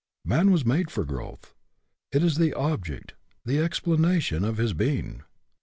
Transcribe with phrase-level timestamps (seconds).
[0.25, 1.53] Man was made for growth.
[2.11, 3.13] It is the object,
[3.45, 5.21] the explanation, of his being.